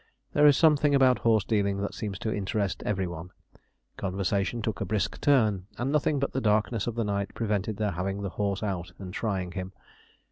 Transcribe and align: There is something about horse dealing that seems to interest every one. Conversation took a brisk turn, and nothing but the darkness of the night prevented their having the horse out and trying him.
There 0.33 0.47
is 0.47 0.57
something 0.57 0.95
about 0.95 1.19
horse 1.19 1.43
dealing 1.43 1.77
that 1.81 1.93
seems 1.93 2.17
to 2.25 2.33
interest 2.33 2.81
every 2.87 3.05
one. 3.05 3.29
Conversation 3.97 4.63
took 4.63 4.81
a 4.81 4.83
brisk 4.85 5.21
turn, 5.21 5.67
and 5.77 5.91
nothing 5.91 6.17
but 6.17 6.31
the 6.33 6.41
darkness 6.41 6.87
of 6.87 6.95
the 6.95 7.03
night 7.03 7.35
prevented 7.35 7.77
their 7.77 7.91
having 7.91 8.23
the 8.23 8.29
horse 8.29 8.63
out 8.63 8.93
and 8.97 9.13
trying 9.13 9.51
him. 9.51 9.73